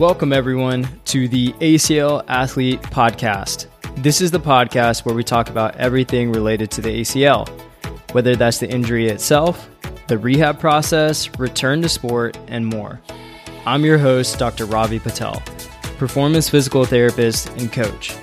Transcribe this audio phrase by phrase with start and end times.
[0.00, 3.66] Welcome, everyone, to the ACL Athlete Podcast.
[3.96, 7.46] This is the podcast where we talk about everything related to the ACL,
[8.12, 9.68] whether that's the injury itself,
[10.08, 12.98] the rehab process, return to sport, and more.
[13.66, 14.64] I'm your host, Dr.
[14.64, 15.42] Ravi Patel,
[15.98, 18.16] performance physical therapist and coach.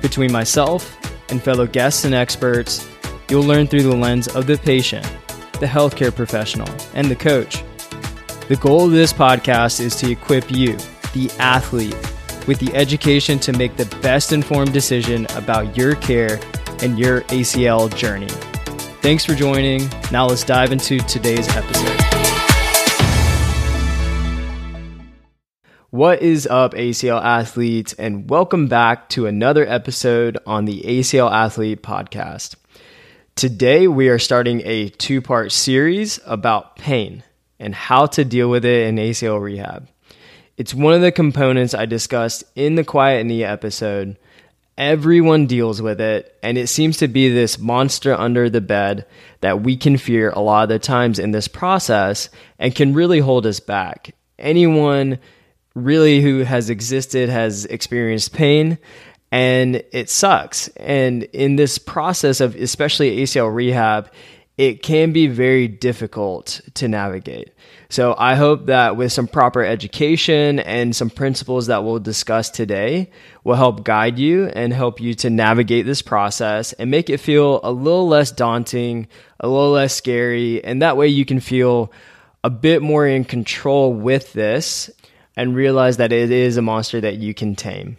[0.00, 0.96] Between myself
[1.30, 2.88] and fellow guests and experts,
[3.28, 5.04] you'll learn through the lens of the patient,
[5.60, 7.62] the healthcare professional, and the coach.
[8.48, 10.78] The goal of this podcast is to equip you
[11.12, 11.94] the athlete
[12.46, 16.40] with the education to make the best informed decision about your care
[16.82, 18.28] and your ACL journey.
[19.02, 19.90] Thanks for joining.
[20.10, 22.09] Now let's dive into today's episode.
[25.92, 31.82] What is up, ACL athletes, and welcome back to another episode on the ACL Athlete
[31.82, 32.54] podcast.
[33.34, 37.24] Today, we are starting a two part series about pain
[37.58, 39.88] and how to deal with it in ACL rehab.
[40.56, 44.16] It's one of the components I discussed in the Quiet Knee episode.
[44.78, 49.06] Everyone deals with it, and it seems to be this monster under the bed
[49.40, 52.28] that we can fear a lot of the times in this process
[52.60, 54.14] and can really hold us back.
[54.38, 55.18] Anyone
[55.74, 58.78] really who has existed has experienced pain
[59.32, 60.68] and it sucks.
[60.76, 64.10] And in this process of especially ACL rehab,
[64.58, 67.52] it can be very difficult to navigate.
[67.88, 73.10] So I hope that with some proper education and some principles that we'll discuss today
[73.42, 77.60] will help guide you and help you to navigate this process and make it feel
[77.62, 79.08] a little less daunting,
[79.40, 81.90] a little less scary, and that way you can feel
[82.44, 84.90] a bit more in control with this
[85.36, 87.96] and realize that it is a monster that you can tame.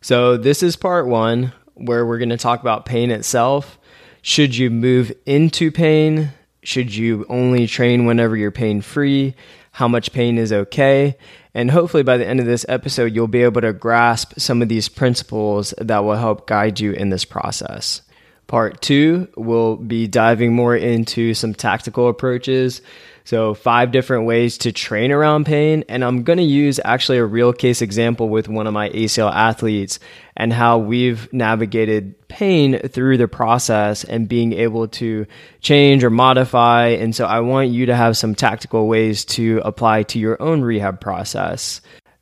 [0.00, 3.78] So this is part 1 where we're going to talk about pain itself.
[4.22, 6.30] Should you move into pain?
[6.62, 9.34] Should you only train whenever you're pain free?
[9.72, 11.16] How much pain is okay?
[11.52, 14.68] And hopefully, by the end of this episode, you'll be able to grasp some of
[14.68, 18.02] these principles that will help guide you in this process.
[18.46, 22.82] Part two, we'll be diving more into some tactical approaches
[23.26, 25.84] so, five different ways to train around pain.
[25.88, 29.32] And I'm going to use actually a real case example with one of my ACL
[29.32, 29.98] athletes
[30.36, 35.26] and how we've navigated pain through the process and being able to
[35.62, 36.88] change or modify.
[36.88, 40.60] And so, I want you to have some tactical ways to apply to your own
[40.60, 41.80] rehab process.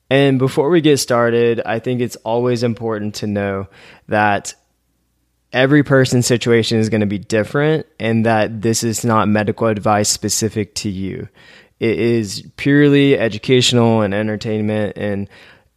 [0.09, 3.67] And before we get started, I think it's always important to know
[4.07, 4.55] that
[5.53, 10.09] every person's situation is going to be different and that this is not medical advice
[10.09, 11.29] specific to you.
[11.79, 14.97] It is purely educational and entertainment.
[14.97, 15.29] And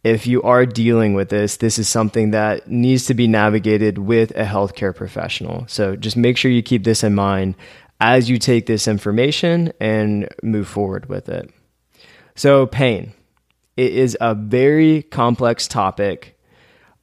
[0.04, 4.30] if you are dealing with this, this is something that needs to be navigated with
[4.32, 5.64] a healthcare professional.
[5.68, 7.56] So just make sure you keep this in mind
[8.00, 11.50] as you take this information and move forward with it.
[12.34, 13.14] So, pain.
[13.76, 16.35] It is a very complex topic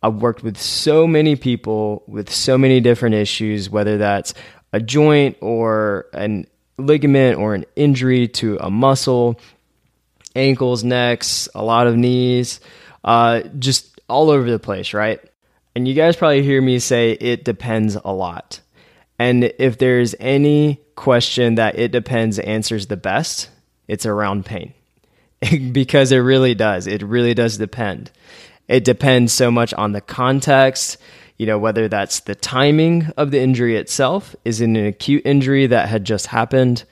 [0.03, 4.33] I've worked with so many people with so many different issues, whether that's
[4.73, 6.45] a joint or an
[6.77, 9.39] ligament or an injury to a muscle,
[10.35, 12.59] ankles, necks, a lot of knees,
[13.05, 15.21] uh, just all over the place, right?
[15.73, 18.59] And you guys probably hear me say it depends a lot.
[19.17, 23.49] And if there's any question that it depends answers the best,
[23.87, 24.73] it's around pain.
[25.71, 26.87] because it really does.
[26.87, 28.11] It really does depend
[28.73, 30.97] it depends so much on the context,
[31.37, 34.35] you know, whether that's the timing of the injury itself.
[34.45, 36.83] Is it an acute injury that had just happened?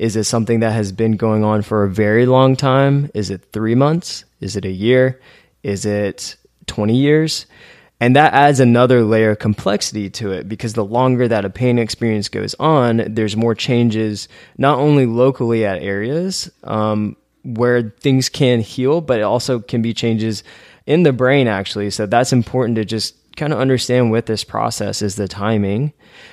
[0.00, 3.08] Is it something that has been going on for a very long time?
[3.14, 4.24] Is it three months?
[4.40, 5.20] Is it a year?
[5.62, 6.34] Is it
[6.66, 7.46] 20 years?
[8.00, 11.78] And that adds another layer of complexity to it because the longer that a pain
[11.78, 18.60] experience goes on, there's more changes, not only locally at areas um, where things can
[18.60, 20.42] heal, but it also can be changes
[20.88, 21.90] in the brain actually.
[21.90, 25.92] So that's important to just kind of understand with this process is the timing,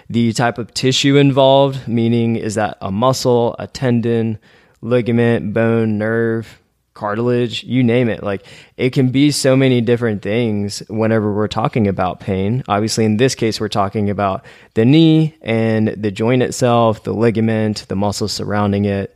[0.10, 4.40] the type of tissue involved, meaning is that a muscle, a tendon,
[4.82, 6.62] ligament, bone, nerve,
[6.94, 8.24] cartilage, you name it.
[8.24, 8.46] Like
[8.78, 12.64] it can be so many different things whenever we're talking about pain.
[12.70, 17.86] Obviously, in this case, we're talking about the knee and the joint itself, the ligament,
[17.90, 19.14] the muscles surrounding it.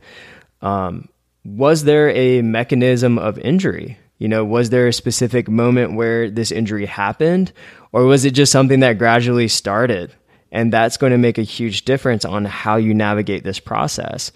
[0.60, 1.08] Um,
[1.46, 3.96] was there a mechanism of injury?
[4.20, 7.52] You know, was there a specific moment where this injury happened,
[7.90, 10.14] or was it just something that gradually started?
[10.52, 14.30] And that's going to make a huge difference on how you navigate this process.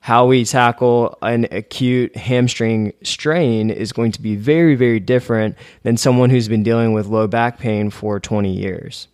[0.00, 5.96] how we tackle an acute hamstring strain is going to be very, very different than
[5.96, 9.08] someone who's been dealing with low back pain for 20 years.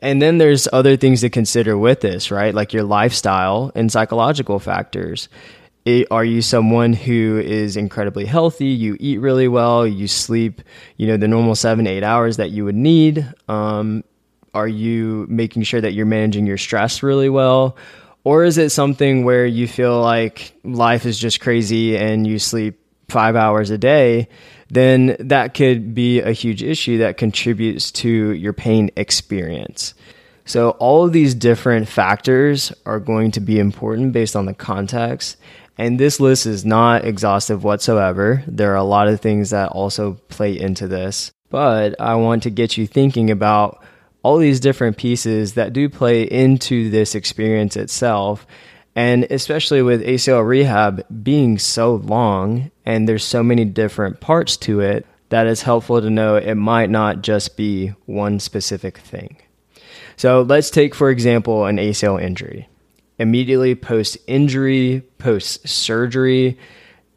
[0.00, 2.54] And then there's other things to consider with this, right?
[2.54, 5.28] Like your lifestyle and psychological factors.
[6.10, 8.68] Are you someone who is incredibly healthy?
[8.68, 9.86] You eat really well.
[9.86, 10.62] You sleep,
[10.96, 13.30] you know, the normal seven, eight hours that you would need.
[13.48, 14.02] Um,
[14.54, 17.76] are you making sure that you're managing your stress really well?
[18.22, 22.80] Or is it something where you feel like life is just crazy and you sleep
[23.10, 24.28] five hours a day?
[24.70, 29.92] Then that could be a huge issue that contributes to your pain experience.
[30.46, 35.36] So, all of these different factors are going to be important based on the context.
[35.76, 38.42] And this list is not exhaustive whatsoever.
[38.46, 41.32] There are a lot of things that also play into this.
[41.50, 43.82] But I want to get you thinking about
[44.22, 48.46] all these different pieces that do play into this experience itself.
[48.96, 54.80] And especially with ACL rehab being so long and there's so many different parts to
[54.80, 59.36] it, that it's helpful to know it might not just be one specific thing.
[60.16, 62.68] So let's take, for example, an ACL injury.
[63.18, 66.58] Immediately post injury, post surgery,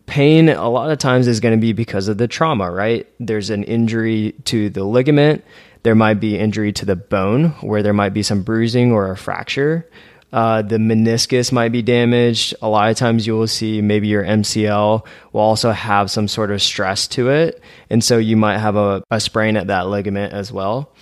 [0.06, 3.08] pain a lot of times is going to be because of the trauma, right?
[3.20, 5.44] There's an injury to the ligament,
[5.84, 9.18] there might be injury to the bone where there might be some bruising or a
[9.18, 9.90] fracture.
[10.34, 12.54] Uh, the meniscus might be damaged.
[12.62, 16.52] A lot of times you will see maybe your MCL will also have some sort
[16.52, 17.62] of stress to it.
[17.90, 20.94] And so you might have a, a sprain at that ligament as well.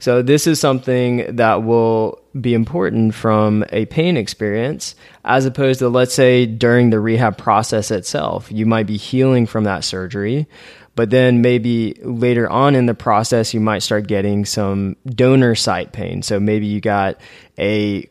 [0.00, 4.94] So, this is something that will be important from a pain experience,
[5.24, 8.50] as opposed to, let's say, during the rehab process itself.
[8.50, 10.46] You might be healing from that surgery,
[10.94, 15.92] but then maybe later on in the process, you might start getting some donor site
[15.92, 16.22] pain.
[16.22, 17.20] So, maybe you got
[17.58, 18.08] a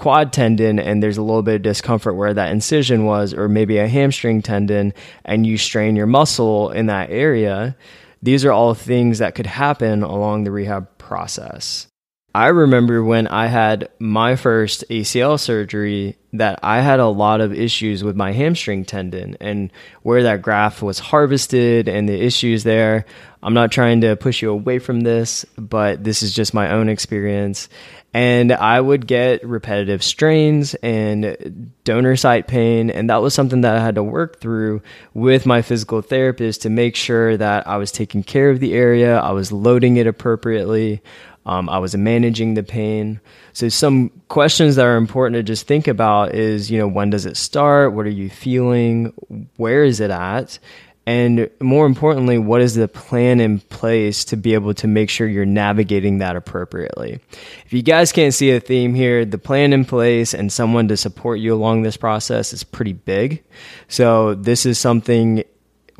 [0.00, 3.76] quad tendon and there's a little bit of discomfort where that incision was, or maybe
[3.78, 4.94] a hamstring tendon
[5.24, 7.76] and you strain your muscle in that area.
[8.22, 11.89] These are all things that could happen along the rehab process.
[12.34, 17.52] I remember when I had my first ACL surgery that I had a lot of
[17.52, 19.72] issues with my hamstring tendon and
[20.02, 23.04] where that graft was harvested and the issues there.
[23.42, 26.88] I'm not trying to push you away from this, but this is just my own
[26.88, 27.68] experience.
[28.14, 32.90] And I would get repetitive strains and donor site pain.
[32.90, 34.82] And that was something that I had to work through
[35.14, 39.18] with my physical therapist to make sure that I was taking care of the area,
[39.18, 41.02] I was loading it appropriately.
[41.50, 43.20] Um, I was managing the pain.
[43.54, 47.26] So some questions that are important to just think about is, you know, when does
[47.26, 47.92] it start?
[47.92, 49.12] What are you feeling?
[49.56, 50.60] Where is it at?
[51.06, 55.26] And more importantly, what is the plan in place to be able to make sure
[55.26, 57.18] you're navigating that appropriately?
[57.66, 60.96] If you guys can't see a theme here, the plan in place and someone to
[60.96, 63.42] support you along this process is pretty big.
[63.88, 65.42] So this is something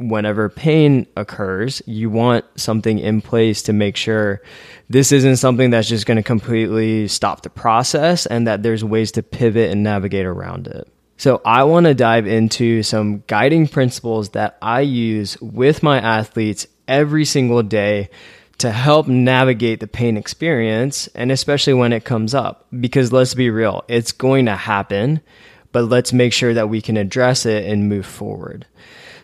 [0.01, 4.41] whenever pain occurs, you want something in place to make sure
[4.89, 9.13] this isn't something that's just going to completely stop the process and that there's ways
[9.13, 10.89] to pivot and navigate around it.
[11.19, 16.67] So, I want to dive into some guiding principles that I use with my athletes
[16.89, 18.09] every single day
[18.57, 22.67] to help navigate the pain experience, and especially when it comes up.
[22.79, 25.21] Because let's be real, it's going to happen,
[25.73, 28.67] but let's make sure that we can address it and move forward.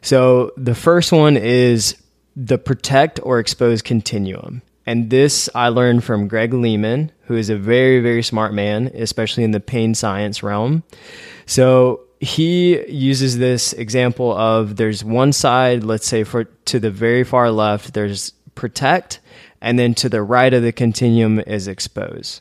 [0.02, 1.96] So the first one is
[2.34, 4.62] the protect or expose continuum.
[4.84, 9.42] And this I learned from Greg Lehman, who is a very, very smart man, especially
[9.42, 10.84] in the pain science realm.
[11.44, 17.24] So he uses this example of there's one side, let's say for to the very
[17.24, 19.20] far left, there's protect,
[19.60, 22.40] and then to the right of the continuum is expose.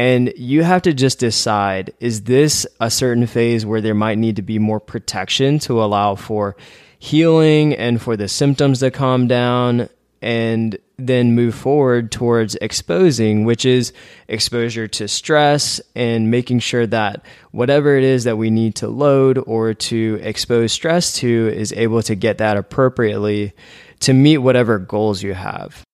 [0.00, 4.36] And you have to just decide is this a certain phase where there might need
[4.36, 6.56] to be more protection to allow for
[6.98, 9.90] healing and for the symptoms to calm down
[10.22, 13.92] and then move forward towards exposing, which is
[14.26, 19.36] exposure to stress and making sure that whatever it is that we need to load
[19.46, 23.52] or to expose stress to is able to get that appropriately
[24.00, 25.84] to meet whatever goals you have.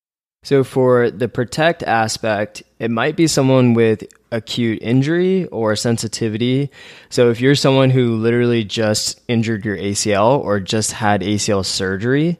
[0.46, 6.70] So, for the protect aspect, it might be someone with acute injury or sensitivity.
[7.08, 12.38] So, if you're someone who literally just injured your ACL or just had ACL surgery,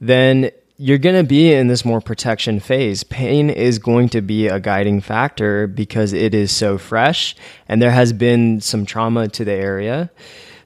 [0.00, 3.04] then you're going to be in this more protection phase.
[3.04, 7.36] Pain is going to be a guiding factor because it is so fresh
[7.68, 10.10] and there has been some trauma to the area.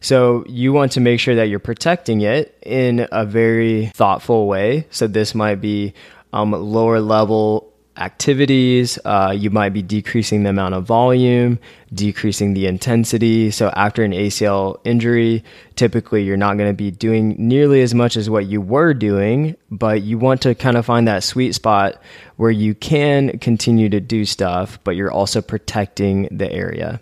[0.00, 4.87] So you want to make sure that you're protecting it in a very thoughtful way.
[4.90, 5.95] So this might be
[6.37, 8.99] um, lower level activities.
[9.07, 11.59] Uh, you might be decreasing the amount of volume,
[11.95, 13.50] decreasing the intensity.
[13.50, 15.43] So, after an ACL injury,
[15.76, 19.57] typically you're not going to be doing nearly as much as what you were doing,
[19.71, 22.00] but you want to kind of find that sweet spot
[22.37, 27.00] where you can continue to do stuff, but you're also protecting the area.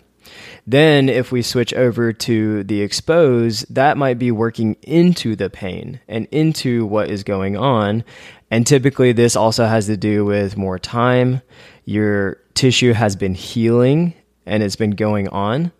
[0.67, 5.99] Then, if we switch over to the expose, that might be working into the pain
[6.07, 8.03] and into what is going on.
[8.51, 11.41] And typically, this also has to do with more time.
[11.85, 14.13] Your tissue has been healing
[14.45, 15.71] and it's been going on.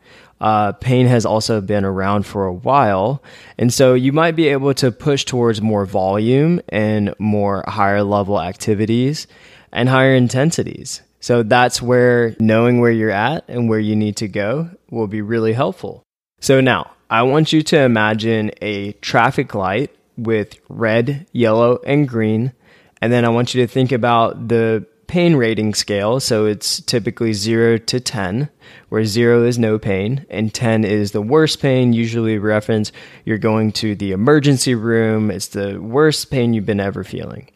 [0.42, 3.24] Uh, pain has also been around for a while.
[3.58, 8.42] And so you might be able to push towards more volume and more higher level
[8.42, 9.28] activities
[9.72, 11.02] and higher intensities.
[11.20, 15.22] So that's where knowing where you're at and where you need to go will be
[15.22, 16.04] really helpful.
[16.40, 22.54] So now I want you to imagine a traffic light with red, yellow, and green.
[23.02, 26.20] And then I want you to think about the pain rating scale.
[26.20, 28.50] So it's typically 0 to 10,
[28.90, 31.94] where 0 is no pain and 10 is the worst pain.
[31.94, 32.92] Usually, reference
[33.24, 35.32] you're going to the emergency room.
[35.32, 37.50] It's the worst pain you've been ever feeling.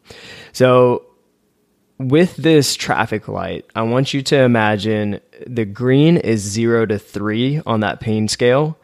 [0.53, 1.05] So,
[1.97, 7.61] with this traffic light, I want you to imagine the green is 0 to 3
[7.65, 8.77] on that pain scale.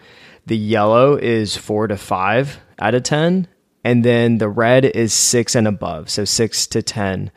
[0.48, 3.48] The yellow is 4 to 5 out of 10
[3.86, 7.32] and then the red is six and above, so six to 10.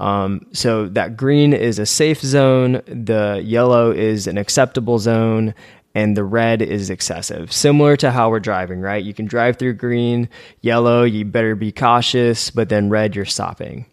[0.00, 5.54] Um, so that green is a safe zone, the yellow is an acceptable zone,
[5.94, 7.52] and the red is excessive.
[7.52, 9.04] Similar to how we're driving, right?
[9.04, 10.28] You can drive through green,
[10.60, 13.86] yellow, you better be cautious, but then red, you're stopping.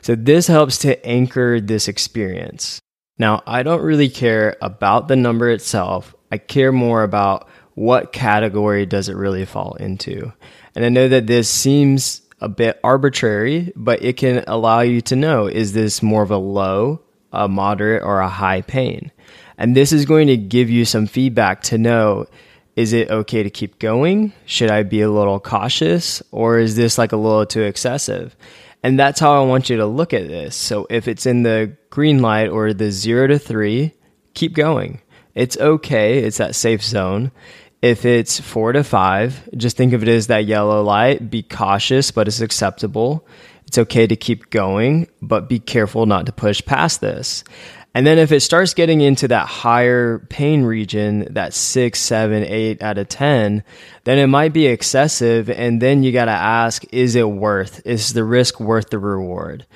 [0.00, 2.80] So this helps to anchor this experience.
[3.18, 6.14] Now, I don't really care about the number itself.
[6.32, 10.32] I care more about what category does it really fall into.
[10.74, 15.16] And I know that this seems a bit arbitrary, but it can allow you to
[15.16, 19.10] know is this more of a low, a moderate, or a high pain?
[19.58, 22.26] And this is going to give you some feedback to know
[22.76, 24.32] is it okay to keep going?
[24.46, 26.22] Should I be a little cautious?
[26.30, 28.34] Or is this like a little too excessive?
[28.82, 30.56] And that's how I want you to look at this.
[30.56, 33.92] So if it's in the green light or the zero to three,
[34.32, 35.02] keep going.
[35.34, 36.18] It's okay.
[36.18, 37.32] It's that safe zone.
[37.82, 41.30] If it's four to five, just think of it as that yellow light.
[41.30, 43.26] Be cautious, but it's acceptable.
[43.66, 47.42] It's okay to keep going, but be careful not to push past this.
[47.94, 52.82] And then if it starts getting into that higher pain region, that six, seven, eight
[52.82, 53.64] out of 10,
[54.04, 55.50] then it might be excessive.
[55.50, 59.66] And then you got to ask, is it worth, is the risk worth the reward?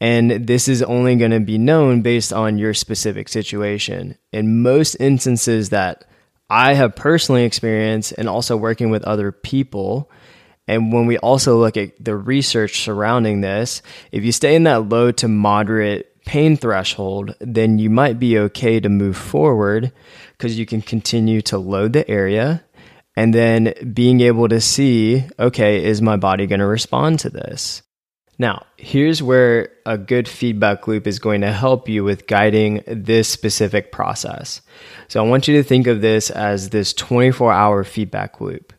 [0.00, 4.16] And this is only going to be known based on your specific situation.
[4.32, 6.04] In most instances that
[6.50, 10.10] I have personally experienced and also working with other people.
[10.66, 14.88] And when we also look at the research surrounding this, if you stay in that
[14.88, 19.92] low to moderate pain threshold, then you might be okay to move forward
[20.36, 22.62] because you can continue to load the area
[23.16, 27.82] and then being able to see, okay, is my body going to respond to this?
[28.40, 33.28] Now, here's where a good feedback loop is going to help you with guiding this
[33.28, 34.62] specific process.
[35.08, 38.72] So, I want you to think of this as this 24 hour feedback loop.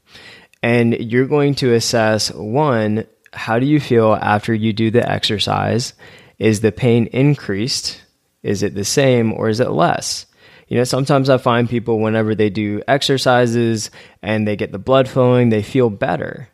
[0.63, 5.93] And you're going to assess one, how do you feel after you do the exercise?
[6.39, 8.01] Is the pain increased?
[8.41, 10.25] Is it the same or is it less?
[10.69, 13.91] You know, sometimes I find people whenever they do exercises
[14.23, 16.49] and they get the blood flowing, they feel better.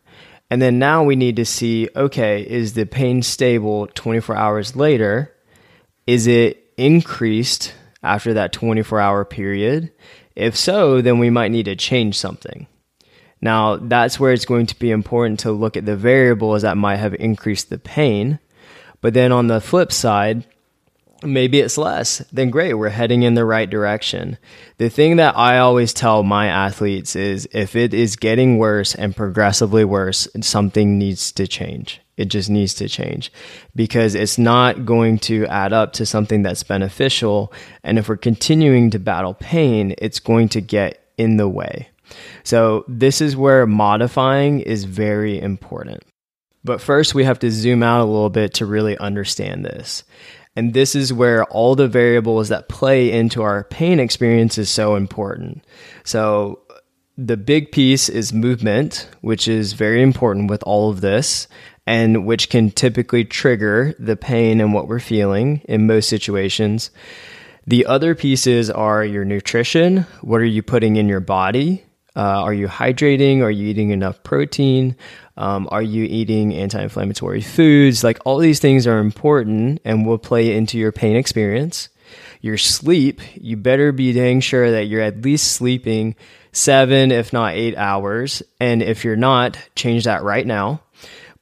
[0.50, 5.34] And then now we need to see okay, is the pain stable 24 hours later?
[6.06, 9.92] Is it increased after that 24 hour period?
[10.36, 12.68] If so, then we might need to change something.
[13.42, 16.98] Now, that's where it's going to be important to look at the variables that might
[16.98, 18.40] have increased the pain.
[19.02, 20.46] But then on the flip side,
[21.24, 24.38] maybe it's less, then great, we're heading in the right direction.
[24.78, 29.16] The thing that I always tell my athletes is if it is getting worse and
[29.16, 32.02] progressively worse, something needs to change.
[32.18, 33.32] It just needs to change
[33.76, 37.54] because it's not going to add up to something that's beneficial.
[37.84, 41.90] And if we're continuing to battle pain, it's going to get in the way.
[42.44, 46.04] So, this is where modifying is very important.
[46.64, 50.04] But first, we have to zoom out a little bit to really understand this.
[50.58, 54.96] And this is where all the variables that play into our pain experience is so
[54.96, 55.64] important.
[56.04, 56.62] So,
[57.16, 61.48] the big piece is movement, which is very important with all of this,
[61.86, 66.90] and which can typically trigger the pain and what we're feeling in most situations.
[67.68, 70.08] The other pieces are your nutrition.
[70.22, 71.84] What are you putting in your body?
[72.16, 73.44] Uh, are you hydrating?
[73.44, 74.96] Are you eating enough protein?
[75.38, 78.04] Um, are you eating anti inflammatory foods?
[78.04, 81.90] Like all these things are important and will play into your pain experience.
[82.42, 86.16] Your sleep, you better be dang sure that you're at least sleeping
[86.52, 88.42] seven, if not eight hours.
[88.60, 90.82] And if you're not, change that right now.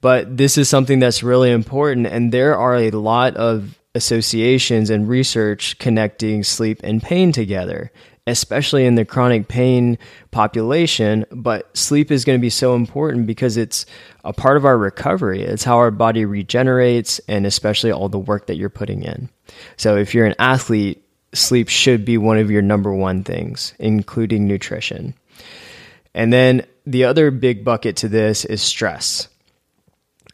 [0.01, 2.07] But this is something that's really important.
[2.07, 7.91] And there are a lot of associations and research connecting sleep and pain together
[8.27, 9.97] especially in the chronic pain
[10.31, 11.25] population.
[11.31, 13.85] But sleep is going to be so important because it's
[14.23, 15.41] a part of our recovery.
[15.41, 19.29] It's how our body regenerates, and especially all the work that you're putting in.
[19.77, 21.03] So if you're an athlete,
[21.33, 25.13] sleep should be one of your number one things, including nutrition.
[26.13, 29.27] And then the other big bucket to this is stress.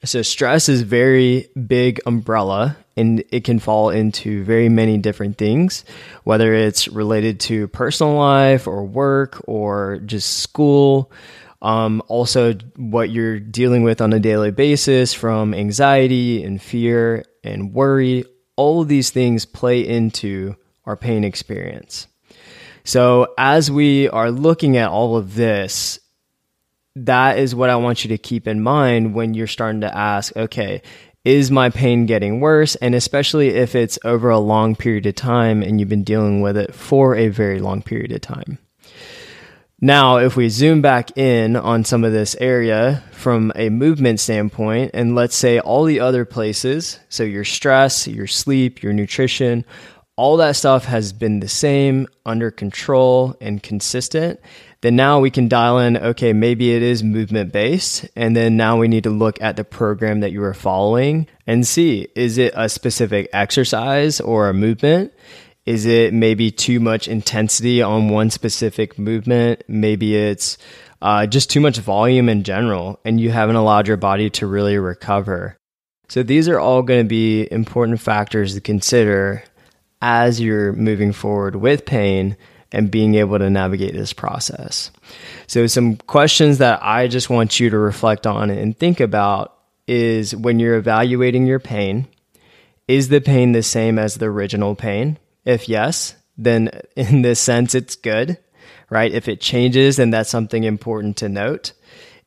[0.04, 5.86] So stress is very big umbrella and it can fall into very many different things,
[6.24, 11.12] whether it's related to personal life or work or just school.
[11.62, 17.72] Um, also, what you're dealing with on a daily basis from anxiety and fear and
[17.72, 20.56] worry, all of these things play into
[20.86, 22.08] our pain experience.
[22.84, 26.00] So, as we are looking at all of this,
[26.96, 30.36] that is what I want you to keep in mind when you're starting to ask,
[30.36, 30.82] okay,
[31.24, 32.76] is my pain getting worse?
[32.76, 36.58] And especially if it's over a long period of time and you've been dealing with
[36.58, 38.58] it for a very long period of time.
[39.84, 44.92] Now, if we zoom back in on some of this area from a movement standpoint,
[44.94, 49.66] and let's say all the other places, so your stress, your sleep, your nutrition,
[50.18, 54.40] all that stuff has been the same, under control, and consistent
[54.82, 58.08] then now we can dial in, okay, maybe it is movement based.
[58.16, 61.66] And then now we need to look at the program that you are following and
[61.66, 65.14] see, is it a specific exercise or a movement?
[65.68, 69.62] Is it maybe too much intensity on one specific movement?
[69.68, 70.58] Maybe it's
[71.04, 74.78] uh, just too much volume in general, and you haven't allowed your body to really
[74.78, 75.58] recover.
[76.10, 79.44] So, these are all going to be important factors to consider
[80.02, 82.38] as you're moving forward with pain
[82.72, 84.92] and being able to navigate this process.
[85.48, 90.36] So, some questions that I just want you to reflect on and think about is
[90.36, 92.08] when you're evaluating your pain,
[92.88, 95.18] is the pain the same as the original pain?
[95.46, 98.38] If yes, then in this sense, it's good,
[98.90, 99.12] right?
[99.12, 101.74] If it changes, then that's something important to note.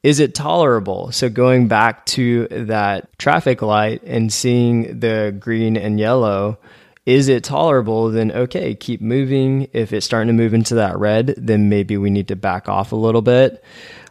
[0.03, 1.13] Is it tolerable?
[1.13, 6.59] So, going back to that traffic light and seeing the green and yellow,
[7.07, 8.11] is it tolerable?
[8.11, 9.69] Then okay, keep moving.
[9.73, 12.93] If it's starting to move into that red, then maybe we need to back off
[12.93, 13.63] a little bit.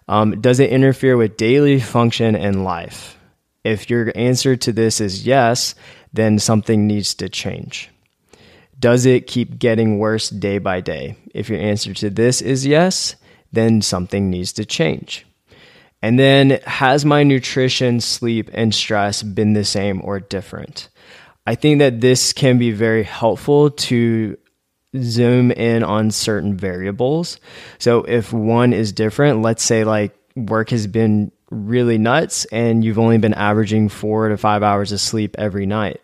[0.07, 3.17] Um, does it interfere with daily function and life?
[3.63, 5.75] If your answer to this is yes,
[6.11, 7.89] then something needs to change.
[8.79, 11.15] Does it keep getting worse day by day?
[11.33, 13.15] If your answer to this is yes,
[13.53, 15.25] then something needs to change.
[16.01, 20.89] And then, has my nutrition, sleep, and stress been the same or different?
[21.45, 24.37] I think that this can be very helpful to
[25.01, 27.39] zoom in on certain variables.
[27.79, 32.99] So if one is different, let's say like work has been really nuts and you've
[32.99, 36.01] only been averaging four to five hours of sleep every night,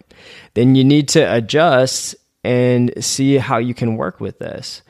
[0.53, 4.81] then you need to adjust and see how you can work with this.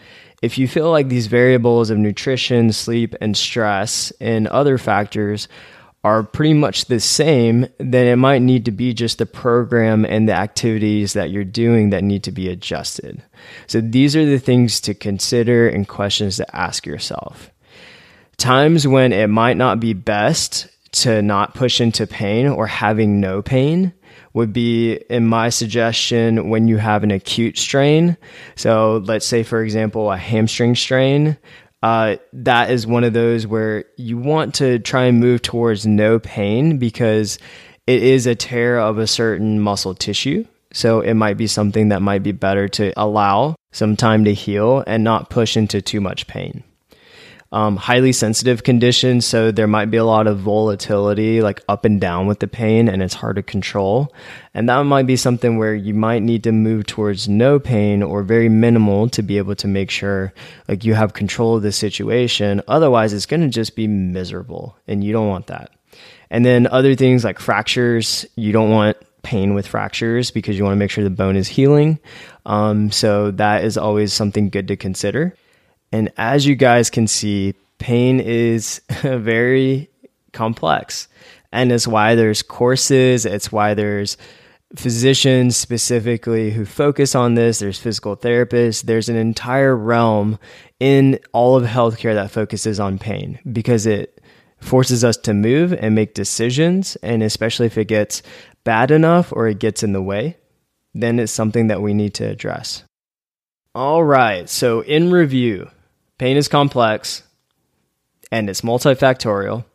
[0.41, 5.47] If you feel like these variables of nutrition, sleep, and stress and other factors
[6.03, 10.29] are pretty much the same, then it might need to be just the program and
[10.29, 13.21] the activities that you're doing that need to be adjusted.
[13.67, 17.51] So these are the things to consider and questions to ask yourself.
[18.38, 23.41] Times when it might not be best to not push into pain or having no
[23.41, 23.93] pain
[24.33, 28.15] would be in my suggestion when you have an acute strain.
[28.55, 31.38] So let's say, for example, a hamstring strain
[31.81, 36.19] uh, that is one of those where you want to try and move towards no
[36.19, 37.39] pain because
[37.87, 40.45] it is a tear of a certain muscle tissue.
[40.71, 44.83] So it might be something that might be better to allow some time to heal
[44.85, 46.63] and not push into too much pain
[47.51, 49.21] um, highly sensitive condition.
[49.21, 52.88] So there might be a lot of volatility, like up and down with the pain,
[52.88, 54.13] and it's hard to control.
[54.53, 58.21] And that might be something where you might need to move towards no pain or
[58.21, 60.33] very minimal to be able to make sure
[60.67, 62.62] like you have control of the situation.
[62.67, 65.71] Otherwise, it's going to just be miserable, and you don't want that.
[66.29, 70.73] And then other things like fractures, you don't want pain with fractures because you want
[70.73, 71.99] to make sure the bone is healing.
[72.45, 75.35] Um, so that is always something good to consider.
[75.91, 79.89] And as you guys can see, pain is very
[80.34, 81.08] complex.
[81.52, 84.17] And it's why there's courses, it's why there's
[84.75, 90.38] physicians specifically who focus on this, there's physical therapists, there's an entire realm
[90.80, 94.21] in all of healthcare that focuses on pain because it
[94.60, 96.95] forces us to move and make decisions.
[96.97, 98.21] And especially if it gets
[98.63, 100.38] bad enough or it gets in the way,
[100.93, 102.84] then it's something that we need to address.
[103.73, 105.69] All right, so in review,
[106.19, 107.23] pain is complex
[108.32, 109.65] and it's multifactorial.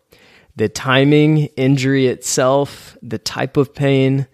[0.55, 4.29] The timing, injury itself, the type of pain,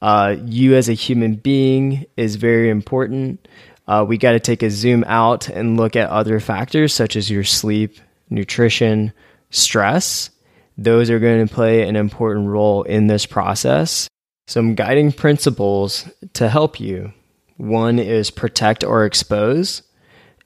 [0.00, 3.46] uh, you as a human being is very important.
[3.86, 7.30] Uh, we got to take a zoom out and look at other factors such as
[7.30, 7.98] your sleep,
[8.30, 9.12] nutrition,
[9.50, 10.30] stress.
[10.78, 14.08] Those are going to play an important role in this process.
[14.46, 17.12] Some guiding principles to help you.
[17.56, 19.82] One is protect or expose.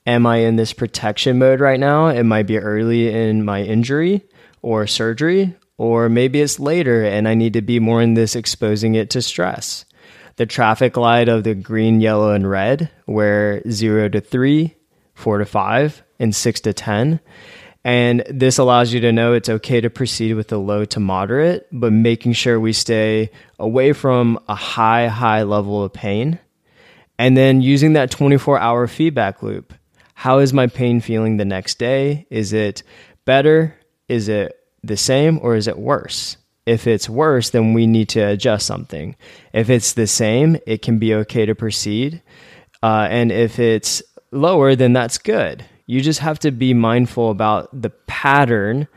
[0.07, 2.07] Am I in this protection mode right now?
[2.07, 4.23] It might be early in my injury
[4.63, 8.95] or surgery, or maybe it's later and I need to be more in this exposing
[8.95, 9.85] it to stress.
[10.37, 14.75] The traffic light of the green, yellow, and red, where zero to three,
[15.15, 17.21] four to five, and six to 10.
[17.83, 21.67] And this allows you to know it's okay to proceed with the low to moderate,
[21.73, 26.39] but making sure we stay away from a high, high level of pain.
[27.19, 29.75] And then using that 24 hour feedback loop.
[30.21, 32.27] How is my pain feeling the next day?
[32.29, 32.83] Is it
[33.25, 33.75] better?
[34.07, 36.37] Is it the same or is it worse?
[36.67, 39.17] If it's worse, then we need to adjust something.
[39.55, 42.23] If it's the same, it can be okay to proceed.
[42.83, 45.65] Uh, and if it's lower, then that's good.
[45.87, 48.89] You just have to be mindful about the pattern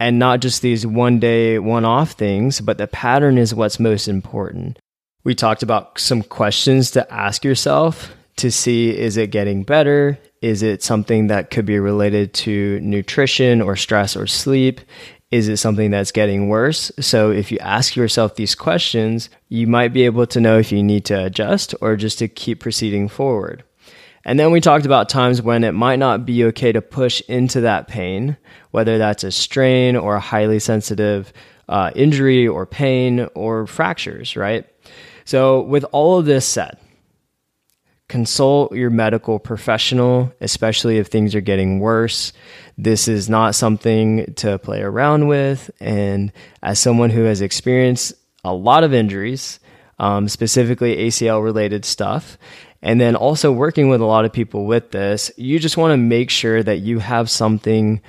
[0.00, 4.08] and not just these one day, one off things, but the pattern is what's most
[4.08, 4.78] important.
[5.24, 10.18] We talked about some questions to ask yourself to see is it getting better?
[10.42, 14.80] Is it something that could be related to nutrition or stress or sleep?
[15.30, 16.90] Is it something that's getting worse?
[16.98, 20.82] So, if you ask yourself these questions, you might be able to know if you
[20.82, 23.62] need to adjust or just to keep proceeding forward.
[24.24, 27.60] And then we talked about times when it might not be okay to push into
[27.62, 28.36] that pain,
[28.70, 31.32] whether that's a strain or a highly sensitive
[31.68, 34.66] uh, injury or pain or fractures, right?
[35.24, 36.78] So, with all of this said,
[38.10, 42.32] consult your medical professional, especially if things are getting worse.
[42.76, 45.70] This is not something to play around with.
[45.80, 48.12] And as someone who has experienced
[48.44, 49.60] a lot of injuries,
[49.98, 52.36] um, specifically ACL related stuff,
[52.82, 55.96] and then also working with a lot of people with this, you just want to
[55.96, 58.00] make sure that you have something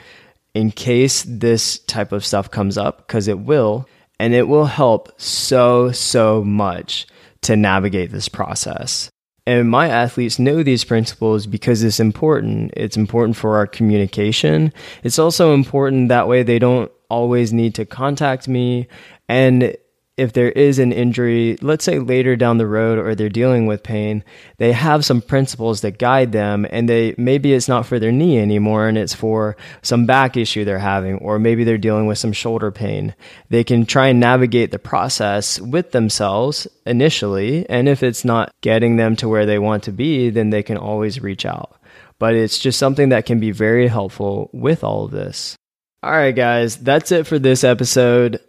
[0.53, 3.87] in case this type of stuff comes up, because it will,
[4.19, 7.05] and it will help so, so much
[7.41, 9.10] to navigate this process.
[9.47, 12.73] And my athletes know these principles because it's important.
[12.77, 14.71] It's important for our communication.
[15.03, 18.87] It's also important that way they don't always need to contact me.
[19.27, 19.75] And
[20.21, 23.81] if there is an injury, let's say later down the road or they're dealing with
[23.81, 24.23] pain,
[24.57, 28.37] they have some principles that guide them and they maybe it's not for their knee
[28.37, 32.33] anymore and it's for some back issue they're having or maybe they're dealing with some
[32.33, 33.15] shoulder pain.
[33.49, 38.97] They can try and navigate the process with themselves initially and if it's not getting
[38.97, 41.75] them to where they want to be, then they can always reach out.
[42.19, 45.55] But it's just something that can be very helpful with all of this.
[46.03, 48.39] All right, guys, that's it for this episode.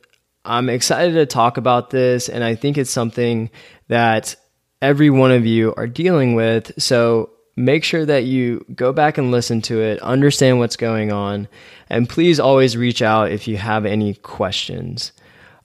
[0.45, 3.51] I'm excited to talk about this, and I think it's something
[3.89, 4.35] that
[4.81, 6.73] every one of you are dealing with.
[6.83, 11.47] So make sure that you go back and listen to it, understand what's going on,
[11.89, 15.13] and please always reach out if you have any questions.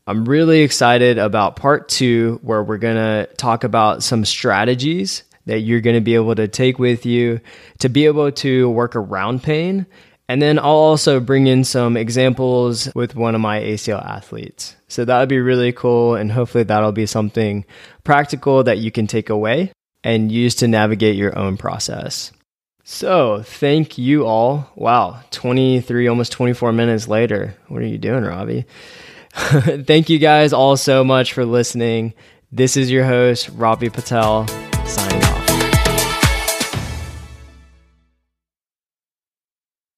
[0.06, 5.62] I'm really excited about part two, where we're going to talk about some strategies that
[5.62, 7.40] you're going to be able to take with you
[7.80, 9.86] to be able to work around pain
[10.30, 14.76] and then I'll also bring in some examples with one of my ACL athletes.
[14.88, 16.16] So that would be really cool.
[16.16, 17.66] And hopefully that'll be something
[18.04, 19.72] practical that you can take away
[20.04, 22.32] and use to navigate your own process.
[22.84, 24.70] So thank you all.
[24.76, 27.56] Wow, 23, almost 24 minutes later.
[27.68, 28.66] What are you doing, Ravi?
[29.34, 32.14] thank you guys all so much for listening.
[32.52, 34.48] This is your host, Ravi Patel,
[34.86, 35.37] signing off.